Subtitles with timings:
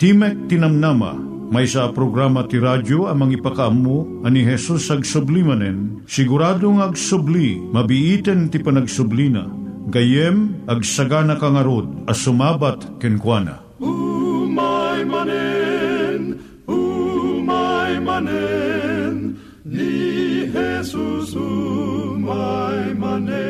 [0.00, 1.12] Timek Tinamnama,
[1.52, 8.48] may sa programa ti radyo amang ipakaamu ani Jesus ag sublimanen, siguradong ag subli, mabiiten
[8.48, 9.44] ti panagsublina,
[9.92, 13.60] gayem ag sagana kangarod as sumabat kenkwana.
[13.76, 19.36] Umay manen, umay manen,
[19.68, 23.49] ni Jesus umay manen.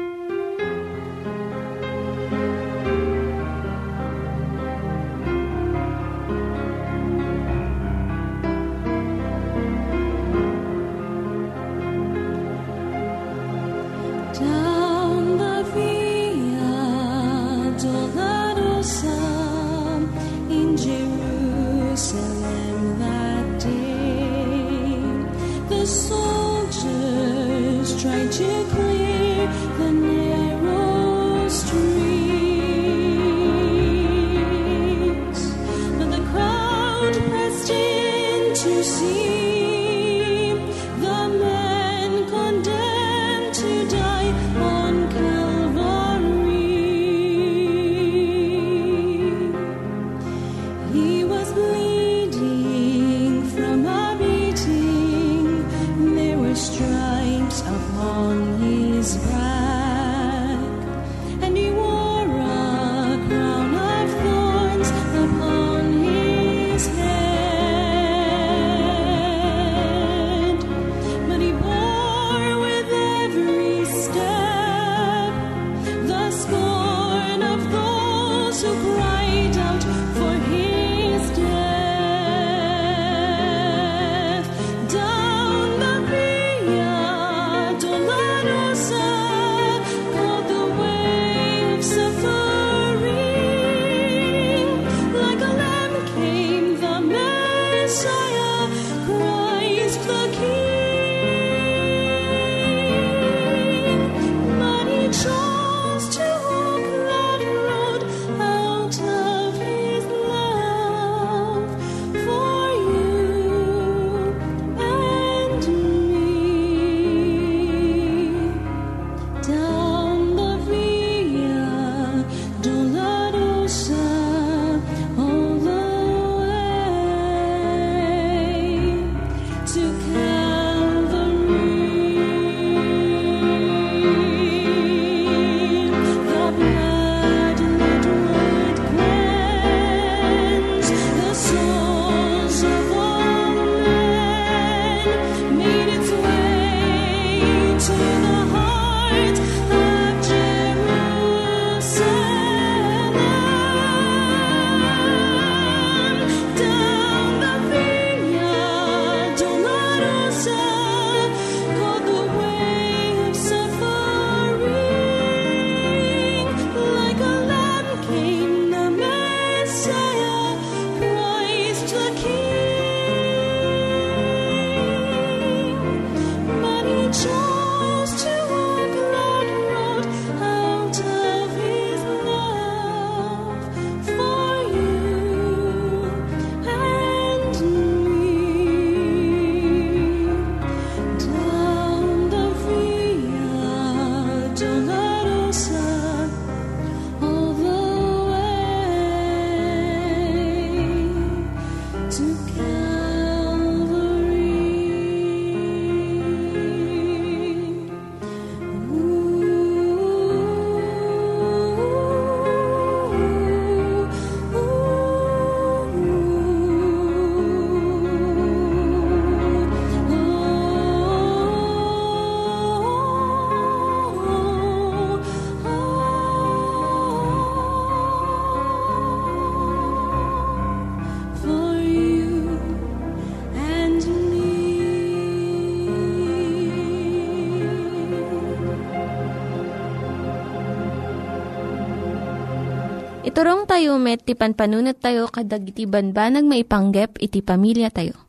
[243.71, 248.19] Tayo met, ti panpanunat tayo kadag iti banbanag maipanggep iti pamilya tayo.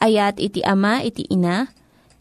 [0.00, 1.68] Ayat iti ama, iti ina,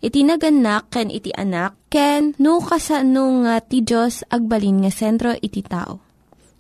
[0.03, 5.63] iti naganak, ken iti anak, ken no, kasano nga ti Diyos agbalin nga sentro iti
[5.63, 6.03] tao.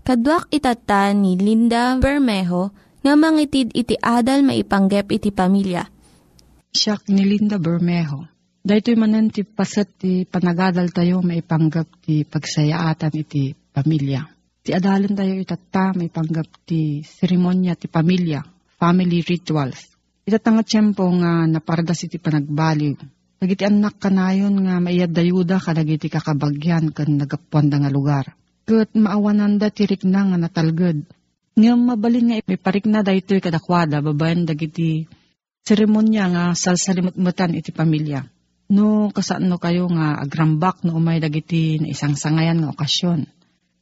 [0.07, 2.71] Kaduak itata ni Linda Bermejo
[3.03, 5.83] nga mangitid iti adal maipanggep iti pamilya.
[6.71, 8.31] Siya ni Linda Bermejo.
[8.63, 14.36] Dahito manan ti pasat ti panagadal tayo maipanggap ti pagsayaatan iti pamilya.
[14.67, 18.43] Ti adalan tayo itata maipanggap ti seremonya ti pamilya,
[18.75, 19.95] family rituals.
[20.27, 22.99] Itatanga tiyempo nga napardas iti panagbaliw.
[23.39, 28.35] Nagiti anak kanayon nga maiyad dayuda kadagiti kakabagyan kan nagapuan nga lugar.
[28.67, 30.99] Kat maawanan da tirik na nga natalgad.
[31.55, 35.07] Nga mabalin nga iparik na da ito'y kadakwada, babayan dagiti
[35.63, 38.27] seremonya nga salsalimutmutan iti pamilya.
[38.67, 43.36] No, kasano kayo nga agrambak no umay dagiti na isang sangayan nga okasyon.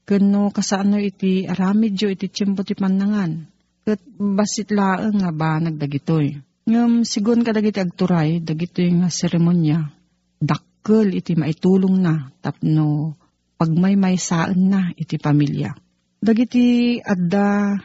[0.06, 3.50] Kano kasano iti aramidyo iti tiyempo ti panangan.
[3.81, 6.38] Kat basit laeng nga ba nagdagitoy.
[6.69, 9.90] Ngam sigon ka dagiti agturay, dagitoy nga seremonya.
[10.38, 13.18] Dakkel iti maitulong na tapno
[13.57, 15.74] pagmay saan na iti pamilya.
[16.22, 17.78] Dagiti adda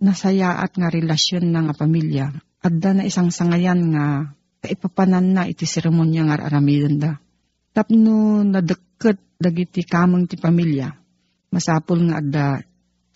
[0.00, 4.32] nasayaat nga relasyon na nga pamilya, adda na isang sangayan nga
[4.64, 7.12] kaipapanan na iti seremonya nga aramidon da.
[7.72, 10.88] Tapno nadeket dagiti kamang ti pamilya,
[11.52, 12.46] masapul nga adda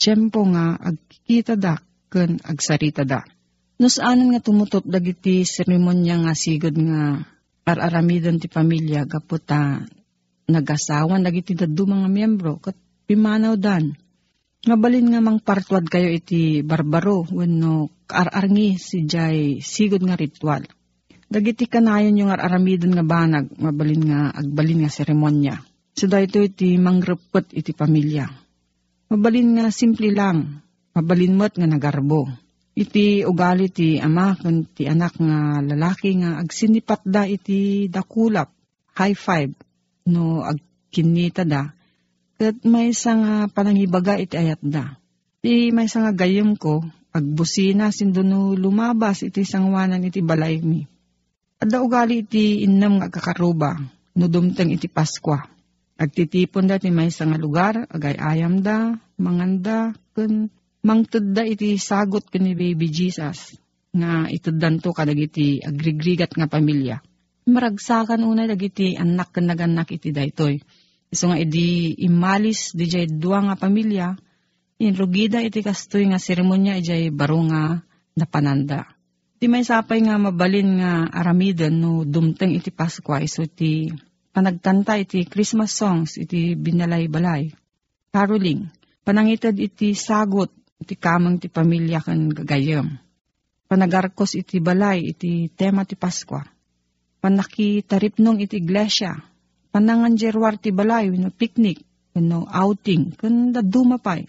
[0.01, 1.77] tiyempo nga agkikita da
[2.09, 3.21] ken agsarita da.
[3.81, 7.21] No saanan nga tumutop dagiti seremonya nga sigod nga
[7.69, 9.85] araramidon ti pamilya gaputa
[10.51, 12.75] nagasawan dagiti daddo mga miyembro kat
[13.07, 13.95] pimanaw dan.
[14.61, 20.67] Ngabalin nga mang partwad kayo iti barbaro wenno kaararngi si jay sigod nga ritual.
[21.31, 25.57] Dagiti kanayon yung aramidon nga banag mabalin nga agbalin nga seremonya.
[26.01, 28.25] So dahito iti mangrepet iti pamilya.
[29.13, 30.65] Mabalin nga simple lang,
[30.97, 32.25] mabalin mo't nga nagarbo.
[32.73, 38.49] Iti ugali ti ama kun ti anak nga lalaki nga agsinipat da iti dakulap,
[38.97, 39.53] high five,
[40.09, 41.69] no agkinita da.
[42.41, 44.97] Kat may nga panangibaga iti ayat da.
[45.45, 46.81] Ti may nga gayom ko,
[47.13, 48.25] agbusina sindo
[48.57, 50.81] lumabas iti sangwanan iti balay mi.
[51.61, 53.77] Adda ugali iti innam nga kakaruba,
[54.17, 55.60] no dumteng iti Paskwa.
[56.01, 60.49] Agtitipon da ti may nga lugar, agay ayam da, manganda, kun
[60.81, 63.61] mangtud da iti sagot ni baby Jesus
[63.93, 67.05] nga ituddan to kadagiti agrigrigat nga pamilya
[67.51, 70.63] maragsakan una dagiti anak ken naganak iti daytoy.
[71.11, 74.15] So nga idi imalis di jay dua nga pamilya,
[74.79, 77.83] inrugida iti kastoy nga seremonya ijay baro nga
[78.15, 78.87] napananda.
[79.41, 83.91] Di may sapay nga mabalin nga aramiden no dumteng iti Paskwa iso iti
[84.31, 87.51] panagkanta iti Christmas songs iti binalay-balay.
[88.11, 88.67] Caroling,
[89.07, 92.99] panangitad iti sagot iti kamang ti pamilya kan gagayam.
[93.71, 96.43] Panagarkos iti balay iti tema ti Paskwa
[97.21, 99.21] panaki taripnong iti iglesia,
[99.71, 101.85] panangan jerwar ti balay, no picnic,
[102.17, 104.25] no outing, kun dumapay.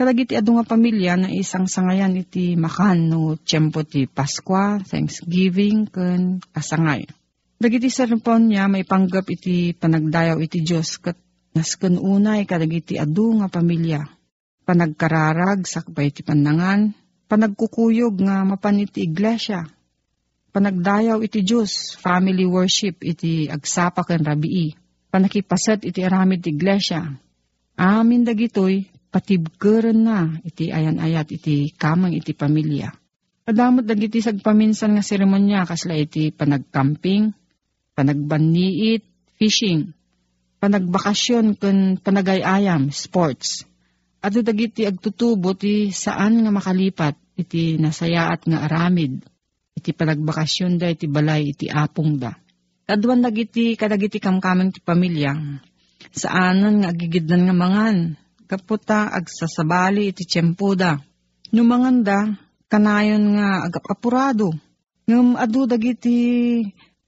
[0.00, 6.42] Kalagiti adu nga pamilya na isang sangayan iti makan no tiyempo ti Paskwa, Thanksgiving, kun
[6.50, 7.06] kasangay.
[7.62, 11.14] Dagiti sarapon niya may panggap iti panagdayaw iti Diyos kat
[11.54, 14.02] nasken unay kadagiti adu nga pamilya.
[14.66, 16.90] Panagkararag sakbay ti panangan,
[17.30, 19.62] panagkukuyog nga mapan iti iglesia,
[20.50, 24.74] panagdayaw iti Diyos, family worship iti agsapa ken rabii,
[25.14, 27.14] panakipasat iti aramid ti iglesia.
[27.78, 32.90] Amin dagitoy, patibgeren na iti ayan-ayat iti kamang iti pamilya.
[33.46, 37.38] Kadamot dagiti sagpaminsan nga seremonya kasla iti panagcamping,
[37.92, 39.04] panagbanniit,
[39.36, 39.92] fishing,
[40.62, 43.64] panagbakasyon ken panagayayam, sports.
[44.22, 49.26] Ato dagiti agtutubo ti saan nga makalipat iti nasayaat nga aramid
[49.82, 52.38] iti panagbakasyon da, iti balay, iti apong da.
[52.86, 55.34] Kaduan dagiti kadagiti kamkamang ti pamilya,
[56.14, 57.96] saanan nga agigidnan nga mangan,
[58.46, 61.02] kaputa agsasabali iti tiyempo da.
[61.50, 62.18] Numangan da,
[62.70, 64.54] kanayon nga agapapurado.
[65.08, 66.62] Ngam adu dagiti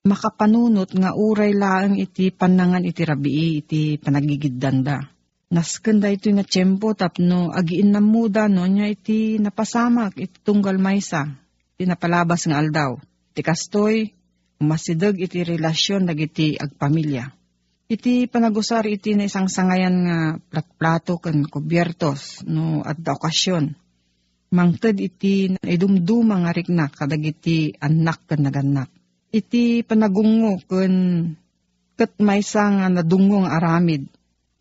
[0.05, 5.01] makapanunot nga uray laang iti panangan iti rabii iti panagigiddan da.
[5.49, 10.77] Nasken da ito nga tiyempo tapno agiin na muda no nya iti napasamak iti tunggal
[10.77, 11.33] maysa
[11.81, 13.01] tinapalabas nga aldaw.
[13.33, 13.97] Iti kastoy,
[14.61, 17.33] masideg iti relasyon dagiti agpamilya.
[17.89, 23.73] Iti panagusar iti na isang sangayan nga platplato ken kubyertos no adda okasyon.
[24.53, 28.93] Mangted iti idumduma nga rikna kadagiti anak ken naganak.
[29.35, 30.95] Iti panagungo ken
[31.99, 34.07] ket maysa nga nadungong aramid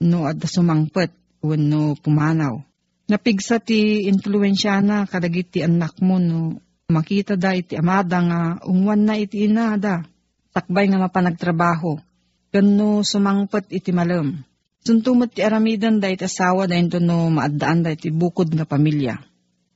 [0.10, 1.14] no adda sumangpet
[1.46, 2.58] wenno pumanaw.
[3.06, 6.58] Napigsa ti influensya na kadagiti anak mo no
[6.90, 10.02] makita da iti amada nga ungwan na iti inada.
[10.54, 12.02] Takbay nga mapanagtrabaho.
[12.50, 14.42] Kano sumangpet iti malam.
[14.82, 19.22] Suntumot ti aramidan da iti asawa da ito no maadaan da iti bukod nga pamilya.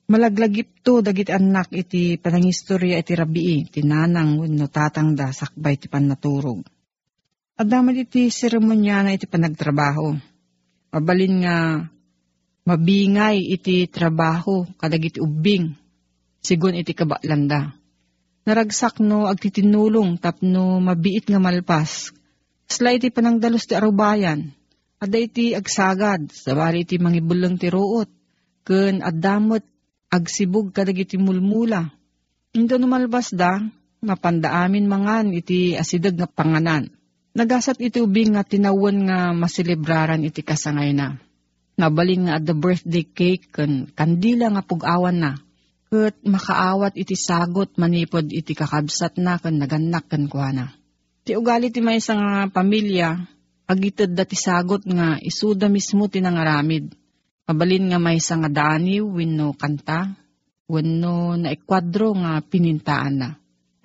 [0.08, 5.92] Malaglagip to dagiti anak iti panangistorya iti rabii, ti nanang wenno tatang da sakbay ti
[5.92, 6.64] pannaturog.
[7.60, 10.16] Adama iti seremonya na iti panagtrabaho.
[10.96, 11.84] Mabalin nga
[12.64, 15.76] mabingay iti trabaho kadagiti ubing
[16.40, 17.76] sigon iti kabalanda.
[18.48, 22.16] Naragsak no agtitinulong tapno mabiit nga malpas.
[22.72, 24.56] Sla iti panangdalos ti arubayan.
[25.04, 28.08] Ada iti agsagad, sabari iti mangibulang ti ruot.
[28.64, 29.68] Ken addamot
[30.12, 31.92] agsibog kadagiti mulmula.
[32.56, 33.60] Indo numalbas da,
[34.02, 36.90] mapandaamin mangan iti asidag nga panganan.
[37.38, 41.22] Nagasat iti ubing nga tinawan nga maselebraran iti kasangay na
[41.78, 45.32] nabaling nga at the birthday cake kan kandila nga pugawan na.
[45.88, 50.76] Kat makaawat iti sagot manipod iti kakabsat na kan naganak kan kuana.
[51.24, 53.24] Ti ugali ti may nga pamilya,
[53.72, 56.92] agitad dati sagot nga isuda mismo tinangaramid.
[57.48, 60.12] Mabalin nga may nga dani wenno kanta,
[60.68, 63.30] wenno na ikwadro nga pinintaan na.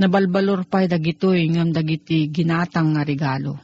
[0.02, 3.54] Nabalbalor pa'y dagitoy ngam dagiti ginatang nga regalo.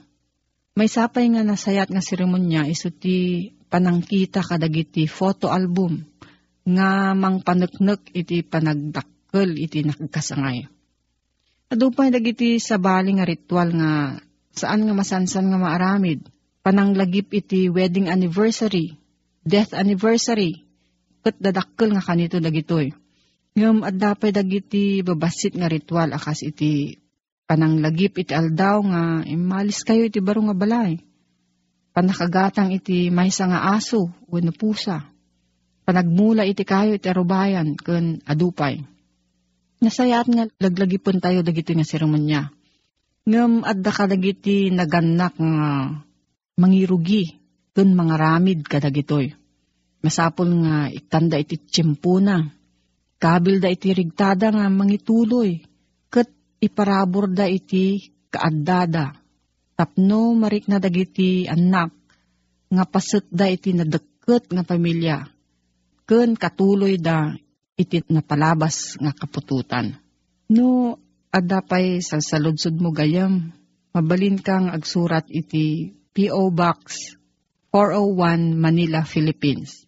[0.78, 5.98] May sapay nga nasayat nga seremonya iso ti panangkita kadagiti photo album
[6.62, 10.70] nga mang paneknek iti panagdakkel iti nakagkasangay.
[11.74, 14.14] Adupay dagiti sabali nga ritual nga
[14.54, 16.22] saan nga masansan nga maaramid,
[16.62, 18.94] pananglagip iti wedding anniversary,
[19.48, 20.68] death anniversary,
[21.24, 22.92] kat dadakkel nga kanito dagitoy.
[23.56, 27.00] Ngam at dapay dagiti babasit nga ritual akas iti
[27.48, 31.00] pananglagip iti aldaw nga imalis kayo iti baro nga balay
[31.98, 35.02] panakagatang iti maysa nga aso wenno pusa.
[35.82, 38.78] Panagmula iti kayo iti arubayan ken adupay.
[39.82, 42.54] Nasayat nga laglagipon tayo dagiti nga seremonya.
[43.26, 45.90] Ngem adda ka dagiti naganak nga
[46.54, 47.34] mangirugi
[47.74, 49.34] ken mga ramid kadagitoy.
[50.08, 52.40] Masapol nga itanda iti tiyempuna.
[53.20, 55.60] Kabil da iti rigtada nga mangituloy.
[56.08, 56.32] Ket
[56.64, 59.12] iparabor da iti kaaddada
[59.76, 61.92] tapno marik na dagiti anak
[62.72, 65.28] nga paset da iti nadeket nga pamilya
[66.08, 67.36] ken katuloy da
[67.76, 69.92] iti napalabas nga kapututan.
[70.48, 70.96] No,
[71.30, 73.52] adda pa'y salsaludsod mo gayam,
[73.92, 76.48] mabalin kang agsurat iti P.O.
[76.50, 77.14] Box
[77.70, 79.87] 401 Manila, Philippines.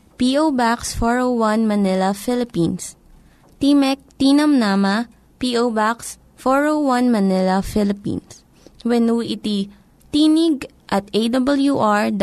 [0.21, 0.53] P.O.
[0.53, 2.93] Box 401 Manila, Philippines.
[3.57, 5.09] Timek Tinam Nama,
[5.41, 5.73] P.O.
[5.73, 8.45] Box 401 Manila, Philippines.
[8.85, 9.73] When iti
[10.13, 12.13] tinig at awr.org.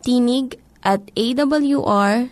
[0.00, 0.48] Tinig
[0.80, 2.26] at awr.org.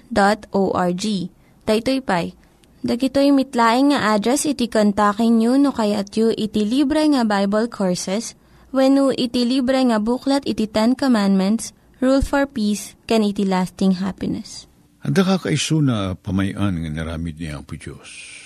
[1.68, 2.32] Daytoy pay.
[2.80, 8.32] Dagitoy mitlaing nga address iti kontakin nyo no kayat yu iti libre nga Bible Courses
[8.72, 14.64] when iti libre nga buklat iti Ten Commandments, Rule for Peace, can iti lasting happiness.
[15.04, 18.40] Anda ka kaiso na pamayan nga naramid niya po Diyos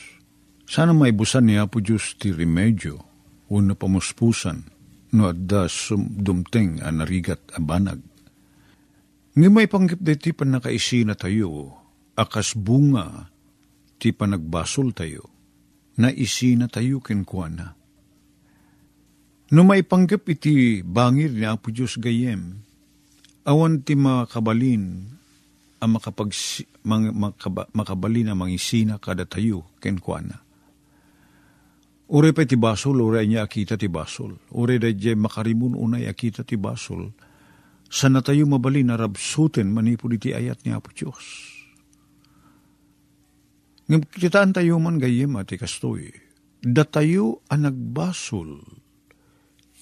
[0.75, 2.99] sana may busan niya po Diyos ti remedyo,
[3.47, 4.59] o pamuspusan,
[5.15, 5.71] no adda
[6.19, 8.03] dumteng a narigat a banag.
[9.39, 11.71] Nga may panggip de ti panakaisi na tayo,
[12.19, 13.31] akas bunga
[14.01, 15.31] ti panagbasol tayo,
[16.01, 17.79] na isi na tayo kenkwana.
[19.55, 22.64] No may panggip iti bangir ni Apo Diyos gayem,
[23.45, 25.15] awan ti makabalin
[25.85, 26.33] ang makapag,
[26.85, 30.41] makaba, makabalin ang mangisina kada tayo kenkwana.
[32.09, 34.37] Ure pa ti basol, ure niya akita ti basol.
[34.53, 37.13] Ure da jay makarimun unay akita ti basol.
[37.89, 41.53] Sana tayo mabali na rabsuten manipod iti ayat ni Apo Diyos.
[43.89, 44.03] Ngam
[44.57, 46.13] tayo man gayem ati kastoy.
[46.65, 48.65] Da tayo ang nagbasol.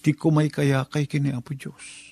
[0.02, 2.11] Ti kumay kaya kay kini Apo Diyos.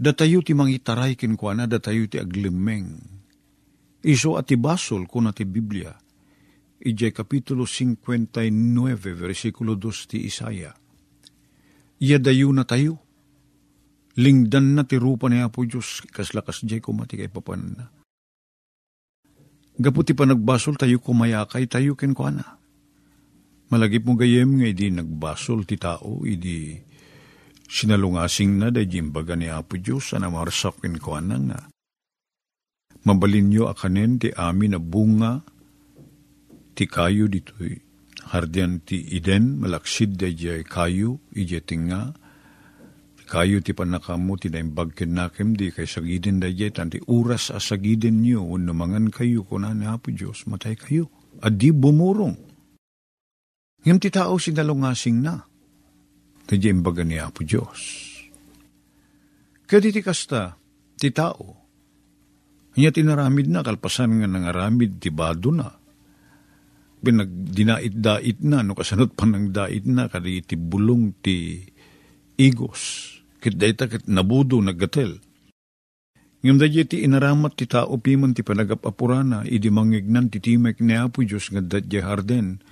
[0.00, 2.96] Da tayo ti mangitaray kinkwana, da tayo ti aglimeng.
[4.00, 5.92] Iso ati basol kuna ti Biblia
[6.80, 10.72] Ije kapitulo 59, versikulo 2 ti Isaya.
[12.00, 12.96] Iyadayo na tayo.
[14.16, 17.84] Lingdan na ti rupa ni Apo Diyos, kaslakas jay kumati kay papanan na.
[19.76, 22.56] Gaputi pa nagbasol tayo kumayakay tayo kenkwana.
[23.68, 26.80] Malagip mo gayem nga idi nagbasol ti tao, idi
[27.70, 31.60] sinalungasing na da jimbaga ni Apo Diyos, ana marsak kenkwana nga.
[33.06, 35.46] Mabalin nyo akanen ti amin na bunga,
[36.74, 37.78] ti kayo dito'y
[38.34, 42.12] hardian ti iden, malaksid da jay kayo, ije tinga,
[43.30, 48.18] kayo ti panakamu ti naimbag nakem di kay sagidin da jay tanti uras a sagidin
[48.26, 51.06] nyo uno mangan kayo kuna ni Apo Diyos matay kayo.
[51.40, 52.36] At di bumurong.
[53.86, 55.49] Ngam ti tao sinalungasing na
[56.56, 58.10] jay imbaga ni Apo Diyos.
[59.70, 60.58] Kaya ti kasta
[60.98, 61.60] ti tao.
[62.74, 65.70] Kanya tinaramid na kalpasan nga nangaramid ti bado na.
[67.00, 71.64] Pinagdinait-dait na, no kasanot pa ng dait na, kadi ti bulong ti
[72.34, 73.14] igos.
[73.40, 75.22] Kit dayta kit nabudo naggatel.
[76.40, 81.20] Ngam da ti inaramat ti tao piman ti panagapapurana, idi mangignan ti timek ni Apo
[81.20, 82.64] Diyos nga dadya harden,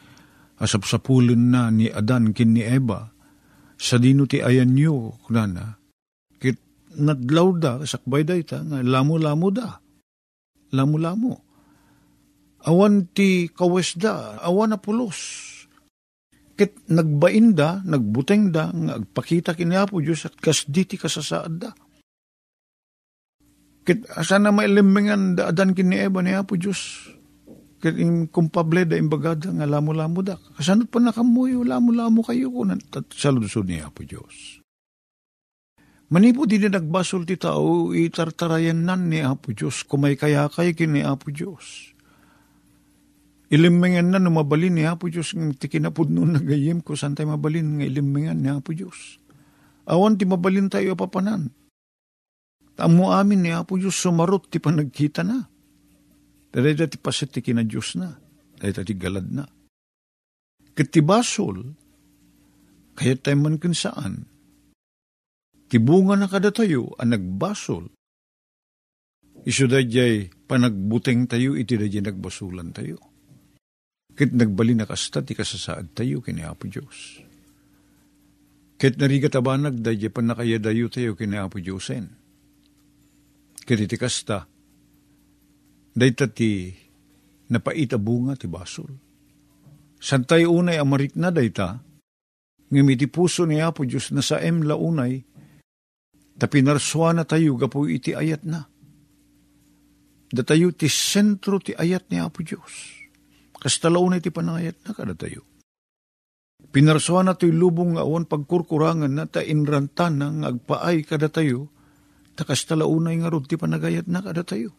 [0.57, 3.13] asapsapulen na ni Adan kin ni Eva,
[3.79, 5.79] sa dino ti ayan nyo, kunana,
[6.43, 6.59] kit
[6.99, 9.79] nadlaw da, sakbay dayta, nga lamo-lamo da,
[10.75, 11.47] lamo-lamo.
[12.67, 15.49] Awan ti kawes da, awan na pulos,
[16.59, 21.71] Ket nagbain da, nagbuteng da, nga agpakita kini Apo Diyos at kas diti kasasaad da.
[23.87, 27.15] Ket asana mailimbingan da adan kini Eva ni Apo Diyos.
[27.79, 30.35] Ket in kumpable da imbagada nga lamo-lamo da.
[30.59, 32.67] Kasanot pa nakamuyo, lamo-lamo kayo ko
[33.15, 34.59] sa lusod ni Apo Diyos.
[36.09, 41.05] Manipo din na nagbasol ti tao, itartarayan nan ni Apo Diyos, kumay kaya kay kini
[41.07, 41.95] Apo Diyos.
[43.49, 47.79] Ilimengan na numabalin ni Apo Diyos ng tikinapod noon na gayem ko saan tayo mabalin
[47.79, 49.23] ng ilimengan ni Apo Diyos.
[49.89, 51.49] Awan ti mabalin tayo papanan.
[52.75, 55.49] Tamo amin ni Apo Diyos sumarot ti panagkita na.
[56.49, 58.17] Dahil ti pasit kina Diyos na.
[58.59, 59.45] Dahil ti galad na.
[60.73, 61.75] Katibasol,
[62.95, 64.27] kaya tayo man kun saan.
[65.69, 67.91] Tibunga na kada tayo ang nagbasol.
[69.45, 72.99] Isu jay panagbuteng tayo, iti da nagbasulan tayo.
[74.19, 77.23] Kit nagbali na kasta, ti kasasaad tayo kini Apo Diyos.
[78.75, 82.07] Kit narigat abanag, dahi pa nakayadayo tayo kini Apo Diyosen.
[83.63, 84.43] Kit iti kasta,
[85.95, 86.73] dahi ti
[87.49, 88.91] napaita bunga ti basol.
[89.99, 91.79] San tayo unay amarik na dahi ta,
[92.71, 95.25] ngami ti puso ni Apo Diyos na sa em launay,
[96.39, 98.69] tapinarswa na tayo gapo iti ayat na.
[100.29, 102.99] Datayo ti sentro ti ayat ni Apo Diyos
[103.59, 105.43] Kastalaw na iti panayat na kada tayo.
[106.71, 111.71] Pinarsuan na to'y lubong nga awan pagkurkurangan na ta inrantan nga agpaay kada tayo,
[112.39, 114.75] ta kastalaunay nga rod ti panagayat na kada tayo.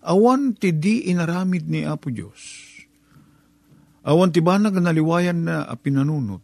[0.00, 2.68] Awan ti di inaramid ni Apo Diyos.
[4.08, 6.40] Awan ti banag naliwayan na apinanunot.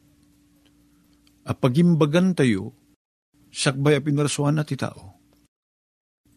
[1.47, 2.77] Apagimbagan tayo,
[3.49, 5.17] sakbay apinarsuan na ti tao.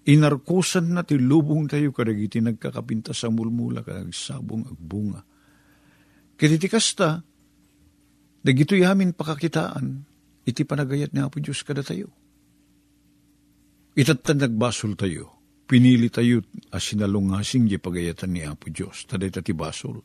[0.07, 5.21] Inarkusan na ti lubong tayo kadagiti nagkakapinta sa mulmula kadag sabong agbunga
[6.39, 7.19] Kiti kasta,
[8.39, 10.07] dagito yamin pakakitaan,
[10.47, 12.15] iti panagayat ni Apo Diyos kada tayo.
[13.99, 15.38] Itatan nagbasol tayo,
[15.69, 16.41] pinili tayo
[16.73, 20.01] as sinalungasing di pagayatan ni Apo Diyos, taday tati basol.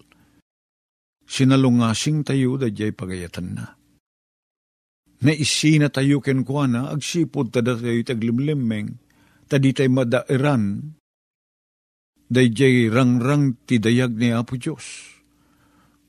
[1.25, 3.73] Sinalungasing tayo da jay pagayatan na.
[5.25, 9.01] Naisina tayo ken kuana, agsipod tada tayo taglimlimeng,
[9.49, 10.93] tadi tayo madairan,
[12.29, 15.15] day jay rangrang ti dayag ni Apo Diyos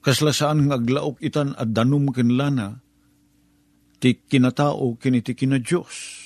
[0.06, 2.78] kaslasaan ng aglaok itan at danum kinlana,
[3.98, 6.22] ti kinatao kiniti kina Diyos.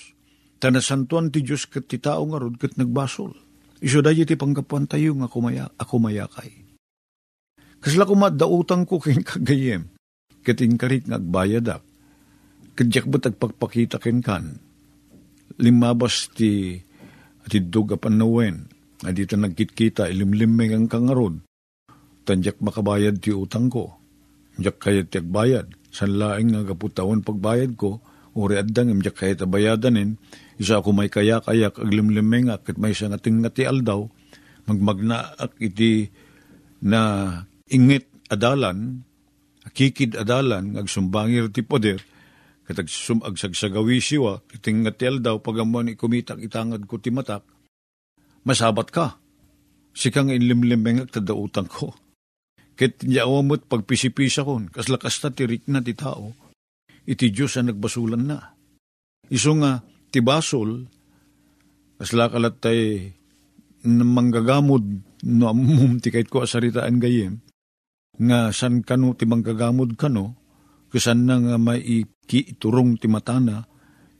[0.60, 3.32] Tanasantuan ti Diyos kat ti tao nga rod kat nagbasol.
[3.80, 6.52] Iso dahi ti pangkapuan tayo nga kumaya, ako mayakay.
[7.80, 9.88] Kasla kumaddautang ko kin kagayem,
[10.44, 11.80] kating karit nga agbayadak,
[12.76, 14.60] kadyak ba't agpagpakita kin kan,
[15.64, 16.76] limabas ti
[17.48, 18.68] ati duga panawen,
[19.00, 21.40] na dito nagkitkita, ilimlimeng ang kangarod,
[22.28, 23.96] tanjak makabayad ti utang ko.
[24.60, 25.72] Diyak kaya ti agbayad.
[25.88, 28.04] San laing nga kaputawan pagbayad ko,
[28.36, 30.20] uri addang imjak kaya tabayadanin,
[30.60, 34.04] isa ako may kaya-kayak aglimlimeng ak, may isang ating nga ti aldaw,
[34.68, 36.12] magmagna ak iti
[36.84, 37.32] na
[37.72, 39.08] ingit adalan,
[39.72, 42.04] kikid adalan, agsumbangir ti poder,
[42.68, 42.92] katag
[43.24, 47.48] agsagsagawi siwa, iting nga ti aldaw, pagamon ikumitak itangad ko ti matak,
[48.44, 49.16] masabat ka.
[49.96, 51.92] Sikang inlimlimeng ak tadautang ko
[52.80, 56.32] Ket awamot pagpisipisa kon, kaslakas ta tirik na ti tao,
[57.04, 58.56] iti Diyos ang nagbasulan na.
[59.28, 60.86] Iso nga, ti basol,
[62.02, 63.14] kasla kalat tay
[63.88, 64.84] manggagamod
[65.24, 67.40] no amum ti kahit ko asaritaan gayem,
[68.20, 70.36] nga san kano ti manggagamod kano,
[70.92, 73.64] kasan na nga maiki iturong ti matana,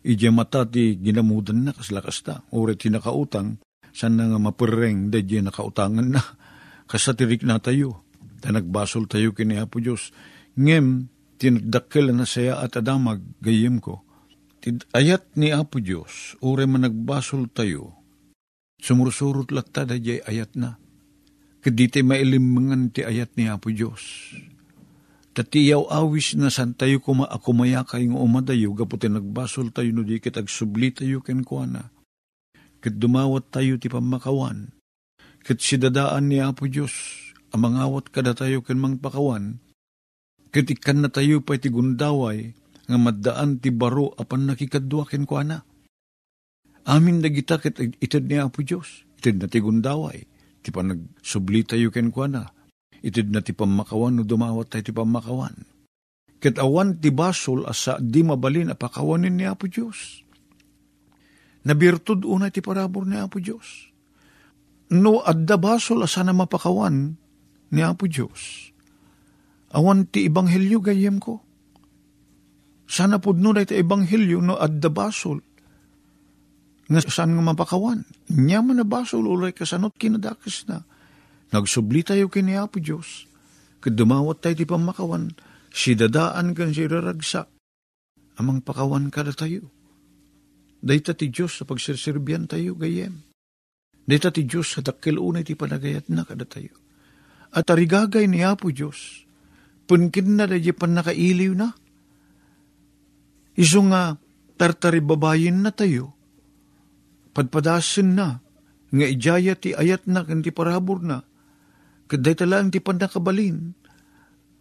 [0.06, 2.46] ija mata ti ginamudan na kaslakas ta,
[2.80, 3.60] ti nakautang,
[3.92, 6.22] san na nga mapureng da nakautangan na,
[6.90, 8.08] kasatirik na tayo,
[8.40, 10.16] ta nagbasol tayo kini Apo Diyos,
[10.56, 14.04] ngem tinagdakkel na saya at adamag gayem ko,
[14.96, 18.00] ayat ni Apo Diyos, ore man nagbasol tayo,
[18.80, 20.80] Sumursurot latta da ayat na.
[21.60, 24.32] Kaditi mailimangan ti ayat ni Apo Diyos.
[25.36, 30.40] Tatiyaw awis na san tayo kuma akumaya kayong umadayo gaputi nagbasol tayo no di kit
[30.40, 31.92] agsubli tayo ken kuana.
[32.80, 34.72] Kit dumawat tayo ti pamakawan.
[35.44, 36.96] Kit sidadaan ni Apo Diyos
[37.52, 39.60] amangawat kada tayo ken pakawan.
[40.56, 42.56] Kit ikan na tayo pa ti gundaway
[42.90, 45.62] nga maddaan ti baro apan nakikadwa ken kuana
[46.90, 49.06] Amin dagita ket itid ni Apo Diyos.
[49.22, 50.26] Itid na ti gundaway.
[50.66, 52.50] Ti pa nagsubli tayo ken kwa na.
[53.06, 55.54] Itid na ti pamakawan no dumawat tayo ti pamakawan.
[56.42, 60.26] Ket awan ti basol asa di mabalin apakawanin ni Apo Diyos.
[61.68, 63.92] Nabirtud una ti parabor ni Apo Diyos.
[64.90, 67.14] No adda basol asa na mapakawan
[67.70, 68.72] ni Apo Diyos.
[69.78, 71.44] Awan ti ibanghelyo gayem ko.
[72.90, 75.38] Sana pudno na iti ebanghelyo no adda basol
[76.90, 78.02] nga saan nga mapakawan.
[78.34, 80.82] Nya man na basol ulay kasanot kinadakis na.
[81.54, 83.30] Nagsubli tayo kini Apo Diyos.
[83.78, 85.30] Kadumawat tayo di pamakawan.
[85.70, 87.46] Si dadaan kan si raragsak.
[88.42, 89.70] Amang pakawan kada tayo.
[90.82, 93.22] Dayta ti Diyos sa pagsirsirbiyan tayo gayem.
[94.10, 96.74] Dayta ti Diyos sa dakil unay ti panagayat na kada tayo.
[97.54, 99.30] At arigagay ni Apo Diyos.
[99.86, 101.70] Punkin na dahi pan nakailiw na.
[103.58, 104.18] Iso nga
[104.60, 106.14] tartari babayin na tayo.
[107.32, 108.44] Padpadasin na,
[108.90, 111.24] nga ijaya ti ayat na, kanti parabor na,
[112.10, 113.78] kaday talang ti panakabalin,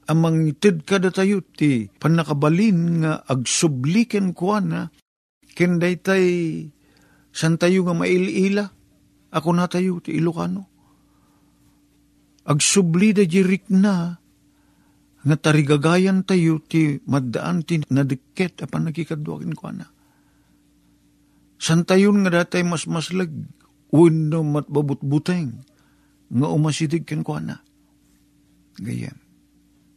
[0.09, 4.81] amang itid kada tayo ti panakabalin nga agsubliken kuan na,
[5.57, 6.27] kenday tay
[7.33, 8.71] san tayo nga mailila,
[9.33, 10.65] ako na tayo ti Ilocano.
[12.49, 14.17] Agsubli da jirik na,
[15.29, 19.85] nga tarigagayan tayo ti maddaan ti nadiket apan nagkikadwakin ko na.
[21.61, 23.29] Santayon nga datay mas maslag,
[23.93, 25.61] uno matbabutbuteng,
[26.33, 27.61] nga umasidig ken ko na.
[28.81, 29.21] Gayem.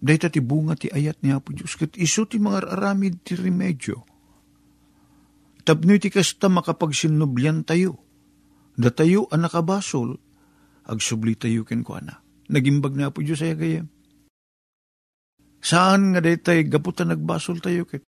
[0.02, 4.04] Dahil ti bunga ti ayat ni Apo Diyos, kat iso ti mga aramid ti remedyo.
[5.62, 8.02] Tapno ti kasta makapagsinublyan tayo.
[8.74, 10.18] Da tayo ang nakabasol,
[10.90, 12.20] agsubli tayo ken ko na.
[12.50, 13.88] Nagimbag na Apo Diyos ay gayem.
[15.62, 18.02] Saan nga daytay gaputan nagbasol tayo ket?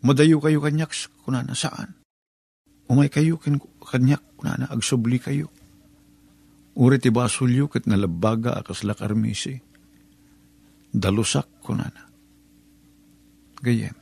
[0.00, 2.00] Madayo kayo kanyaks kunana saan?
[2.88, 5.52] Umay kayo kin kanyak na na agsubli kayo.
[6.76, 9.56] Uri ti basulyo kat nalabaga akas lakarmisi.
[10.92, 12.02] Dalusak ko na na.
[13.60, 13.96] Gayem.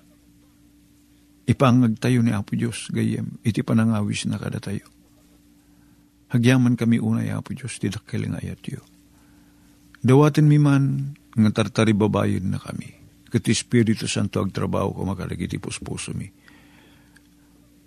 [1.44, 4.88] Ipangag tayo ni Apo Diyos, gayem, iti panangawis na kada tayo.
[6.32, 8.80] Hagyaman kami unay Apo Diyos, ti dakkeling ayat yo.
[10.00, 12.90] Dawatin mi man, nga tartari babayin na kami.
[13.30, 16.30] Kat Espiritu Santo agtrabaho ko makalagiti puspuso mi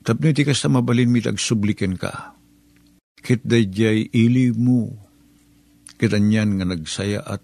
[0.07, 2.31] Tapno iti kasta mabalin mi tagsubliken ka.
[3.19, 4.87] Kit dayjay ili mo.
[5.99, 7.43] Kitanyan nga nagsaya at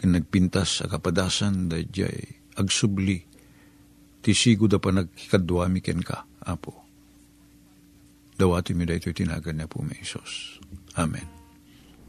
[0.00, 3.20] nagpintas sa kapadasan dayjay agsubli.
[4.24, 6.72] Tisigo da pa nagkikadwami ken ka, Apo.
[8.32, 10.00] Dawati mi dayto tinagan na po may.
[10.96, 11.41] Amen.